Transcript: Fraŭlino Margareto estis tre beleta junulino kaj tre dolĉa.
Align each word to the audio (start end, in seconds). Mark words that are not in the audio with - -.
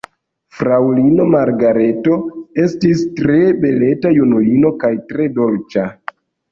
Fraŭlino 0.59 1.27
Margareto 1.35 2.17
estis 2.65 3.05
tre 3.21 3.39
beleta 3.67 4.17
junulino 4.21 4.77
kaj 4.87 4.95
tre 5.13 5.35
dolĉa. 5.41 5.91